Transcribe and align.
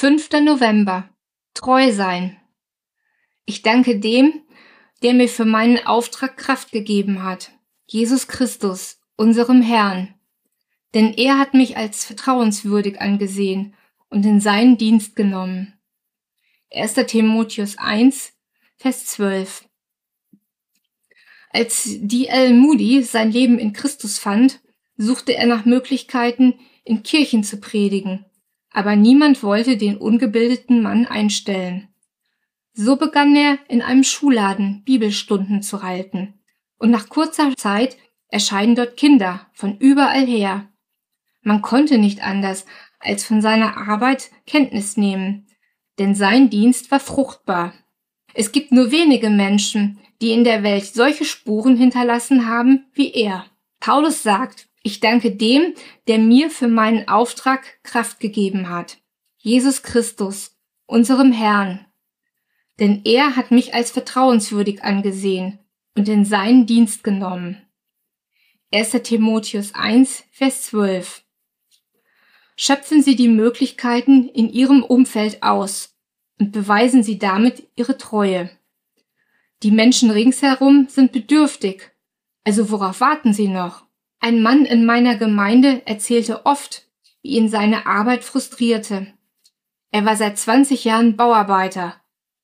5. 0.00 0.30
November. 0.42 1.10
Treu 1.52 1.92
sein. 1.92 2.38
Ich 3.44 3.60
danke 3.60 4.00
dem, 4.00 4.32
der 5.02 5.12
mir 5.12 5.28
für 5.28 5.44
meinen 5.44 5.86
Auftrag 5.86 6.38
Kraft 6.38 6.72
gegeben 6.72 7.22
hat, 7.22 7.52
Jesus 7.84 8.26
Christus, 8.26 8.98
unserem 9.18 9.60
Herrn. 9.60 10.14
Denn 10.94 11.12
er 11.12 11.38
hat 11.38 11.52
mich 11.52 11.76
als 11.76 12.06
vertrauenswürdig 12.06 12.98
angesehen 12.98 13.74
und 14.08 14.24
in 14.24 14.40
seinen 14.40 14.78
Dienst 14.78 15.16
genommen. 15.16 15.78
1. 16.72 16.94
Timotheus 17.06 17.76
1, 17.76 18.32
Vers 18.78 19.04
12. 19.04 19.68
Als 21.50 21.84
D.L. 22.00 22.54
Moody 22.54 23.02
sein 23.02 23.30
Leben 23.30 23.58
in 23.58 23.74
Christus 23.74 24.18
fand, 24.18 24.62
suchte 24.96 25.36
er 25.36 25.46
nach 25.46 25.66
Möglichkeiten, 25.66 26.54
in 26.84 27.02
Kirchen 27.02 27.44
zu 27.44 27.58
predigen, 27.60 28.24
aber 28.72 28.96
niemand 28.96 29.42
wollte 29.42 29.76
den 29.76 29.96
ungebildeten 29.96 30.82
Mann 30.82 31.06
einstellen. 31.06 31.88
So 32.72 32.96
begann 32.96 33.34
er 33.34 33.58
in 33.68 33.82
einem 33.82 34.04
Schulladen 34.04 34.82
Bibelstunden 34.84 35.62
zu 35.62 35.82
halten, 35.82 36.34
und 36.78 36.90
nach 36.90 37.08
kurzer 37.08 37.54
Zeit 37.56 37.96
erscheinen 38.28 38.74
dort 38.74 38.96
Kinder 38.96 39.46
von 39.52 39.76
überall 39.78 40.24
her. 40.24 40.68
Man 41.42 41.62
konnte 41.62 41.98
nicht 41.98 42.22
anders, 42.22 42.64
als 43.00 43.24
von 43.24 43.42
seiner 43.42 43.76
Arbeit 43.76 44.30
Kenntnis 44.46 44.96
nehmen, 44.96 45.46
denn 45.98 46.14
sein 46.14 46.48
Dienst 46.48 46.90
war 46.90 47.00
fruchtbar. 47.00 47.74
Es 48.32 48.52
gibt 48.52 48.72
nur 48.72 48.90
wenige 48.92 49.30
Menschen, 49.30 49.98
die 50.22 50.30
in 50.30 50.44
der 50.44 50.62
Welt 50.62 50.84
solche 50.84 51.24
Spuren 51.24 51.76
hinterlassen 51.76 52.46
haben 52.46 52.86
wie 52.94 53.12
er. 53.12 53.46
Paulus 53.80 54.22
sagt, 54.22 54.69
ich 54.82 55.00
danke 55.00 55.30
dem, 55.30 55.74
der 56.08 56.18
mir 56.18 56.50
für 56.50 56.68
meinen 56.68 57.08
Auftrag 57.08 57.82
Kraft 57.82 58.20
gegeben 58.20 58.68
hat. 58.70 58.98
Jesus 59.36 59.82
Christus, 59.82 60.56
unserem 60.86 61.32
Herrn. 61.32 61.86
Denn 62.78 63.02
er 63.04 63.36
hat 63.36 63.50
mich 63.50 63.74
als 63.74 63.90
vertrauenswürdig 63.90 64.82
angesehen 64.82 65.58
und 65.94 66.08
in 66.08 66.24
seinen 66.24 66.66
Dienst 66.66 67.04
genommen. 67.04 67.62
1. 68.72 68.92
Timotheus 69.02 69.74
1, 69.74 70.24
Vers 70.30 70.62
12. 70.62 71.24
Schöpfen 72.56 73.02
Sie 73.02 73.16
die 73.16 73.28
Möglichkeiten 73.28 74.28
in 74.28 74.50
Ihrem 74.50 74.82
Umfeld 74.82 75.42
aus 75.42 75.96
und 76.38 76.52
beweisen 76.52 77.02
Sie 77.02 77.18
damit 77.18 77.68
Ihre 77.76 77.98
Treue. 77.98 78.50
Die 79.62 79.70
Menschen 79.70 80.10
ringsherum 80.10 80.86
sind 80.88 81.12
bedürftig. 81.12 81.90
Also 82.44 82.70
worauf 82.70 83.00
warten 83.00 83.34
Sie 83.34 83.48
noch? 83.48 83.89
Ein 84.20 84.42
Mann 84.42 84.66
in 84.66 84.84
meiner 84.84 85.16
Gemeinde 85.16 85.82
erzählte 85.86 86.44
oft, 86.44 86.86
wie 87.22 87.36
ihn 87.36 87.48
seine 87.48 87.86
Arbeit 87.86 88.22
frustrierte. 88.22 89.06
Er 89.90 90.04
war 90.04 90.14
seit 90.14 90.38
20 90.38 90.84
Jahren 90.84 91.16
Bauarbeiter 91.16 91.96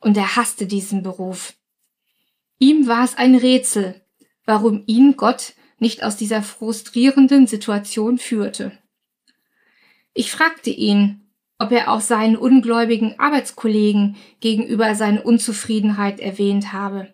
und 0.00 0.16
er 0.16 0.36
hasste 0.36 0.66
diesen 0.66 1.02
Beruf. 1.02 1.54
Ihm 2.58 2.86
war 2.86 3.04
es 3.04 3.16
ein 3.16 3.34
Rätsel, 3.34 4.00
warum 4.44 4.84
ihn 4.86 5.16
Gott 5.16 5.54
nicht 5.78 6.04
aus 6.04 6.16
dieser 6.16 6.42
frustrierenden 6.42 7.48
Situation 7.48 8.18
führte. 8.18 8.78
Ich 10.14 10.30
fragte 10.30 10.70
ihn, 10.70 11.28
ob 11.58 11.72
er 11.72 11.90
auch 11.90 12.00
seinen 12.00 12.36
ungläubigen 12.36 13.18
Arbeitskollegen 13.18 14.16
gegenüber 14.40 14.94
seine 14.94 15.22
Unzufriedenheit 15.22 16.20
erwähnt 16.20 16.72
habe. 16.72 17.12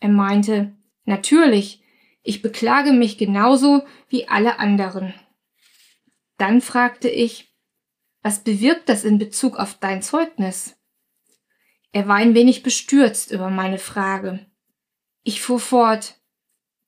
Er 0.00 0.10
meinte, 0.10 0.76
natürlich, 1.04 1.81
ich 2.22 2.42
beklage 2.42 2.92
mich 2.92 3.18
genauso 3.18 3.82
wie 4.08 4.28
alle 4.28 4.58
anderen. 4.58 5.14
Dann 6.38 6.60
fragte 6.60 7.08
ich, 7.08 7.52
was 8.22 8.44
bewirkt 8.44 8.88
das 8.88 9.04
in 9.04 9.18
Bezug 9.18 9.56
auf 9.56 9.74
dein 9.74 10.02
Zeugnis? 10.02 10.76
Er 11.90 12.08
war 12.08 12.16
ein 12.16 12.34
wenig 12.34 12.62
bestürzt 12.62 13.32
über 13.32 13.50
meine 13.50 13.78
Frage. 13.78 14.46
Ich 15.24 15.42
fuhr 15.42 15.60
fort, 15.60 16.16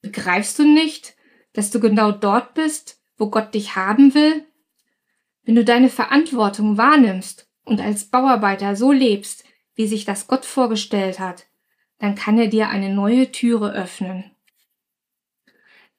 begreifst 0.00 0.58
du 0.58 0.64
nicht, 0.64 1.14
dass 1.53 1.70
du 1.70 1.81
genau 1.81 2.12
dort 2.12 2.54
bist, 2.54 3.00
wo 3.16 3.28
Gott 3.28 3.54
dich 3.54 3.76
haben 3.76 4.14
will? 4.14 4.44
Wenn 5.42 5.56
du 5.56 5.64
deine 5.64 5.91
Verantwortung 5.91 6.78
wahrnimmst 6.78 7.48
und 7.64 7.81
als 7.81 8.06
Bauarbeiter 8.06 8.76
so 8.76 8.92
lebst, 8.92 9.44
wie 9.75 9.87
sich 9.87 10.04
das 10.04 10.26
Gott 10.26 10.44
vorgestellt 10.44 11.19
hat, 11.19 11.47
dann 11.98 12.14
kann 12.14 12.38
er 12.38 12.48
dir 12.48 12.69
eine 12.69 12.92
neue 12.92 13.31
Türe 13.31 13.72
öffnen. 13.72 14.33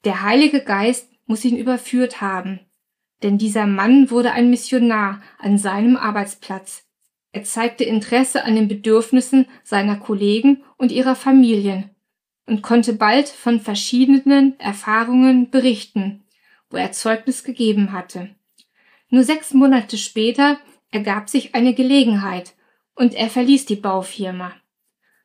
Der 0.05 0.21
Heilige 0.21 0.63
Geist 0.63 1.09
muss 1.25 1.43
ihn 1.43 1.57
überführt 1.57 2.21
haben, 2.21 2.59
denn 3.23 3.39
dieser 3.39 3.65
Mann 3.65 4.11
wurde 4.11 4.31
ein 4.33 4.51
Missionar 4.51 5.19
an 5.39 5.57
seinem 5.57 5.97
Arbeitsplatz. 5.97 6.85
Er 7.31 7.43
zeigte 7.43 7.83
Interesse 7.83 8.45
an 8.45 8.55
den 8.55 8.67
Bedürfnissen 8.67 9.47
seiner 9.63 9.97
Kollegen 9.97 10.63
und 10.77 10.91
ihrer 10.91 11.15
Familien 11.15 11.89
und 12.45 12.61
konnte 12.61 12.93
bald 12.93 13.27
von 13.27 13.59
verschiedenen 13.59 14.59
Erfahrungen 14.59 15.49
berichten, 15.49 16.23
wo 16.69 16.77
er 16.77 16.91
Zeugnis 16.91 17.43
gegeben 17.43 17.91
hatte. 17.91 18.29
Nur 19.09 19.23
sechs 19.23 19.55
Monate 19.55 19.97
später 19.97 20.59
ergab 20.91 21.29
sich 21.29 21.55
eine 21.55 21.73
Gelegenheit 21.73 22.53
und 22.93 23.15
er 23.15 23.31
verließ 23.31 23.65
die 23.65 23.75
Baufirma. 23.75 24.53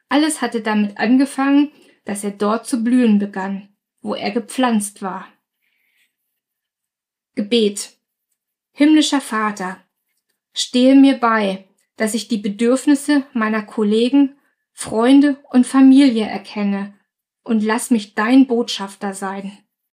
Alles 0.09 0.41
hatte 0.41 0.63
damit 0.63 0.97
angefangen, 0.97 1.71
dass 2.07 2.25
er 2.25 2.31
dort 2.31 2.67
zu 2.67 2.83
blühen 2.83 3.19
begann, 3.19 3.70
wo 4.01 4.15
er 4.15 4.31
gepflanzt 4.31 5.03
war. 5.03 5.27
Gebet. 7.35 7.97
Himmlischer 8.73 9.21
Vater, 9.21 9.79
stehe 10.53 10.95
mir 10.95 11.19
bei, 11.19 11.69
dass 11.97 12.15
ich 12.15 12.29
die 12.29 12.39
Bedürfnisse 12.39 13.25
meiner 13.33 13.63
Kollegen, 13.63 14.37
Freunde 14.73 15.39
und 15.51 15.67
Familie 15.67 16.27
erkenne 16.27 16.95
und 17.43 17.63
lass 17.63 17.91
mich 17.91 18.15
dein 18.15 18.47
Botschafter 18.47 19.13
sein. 19.13 19.59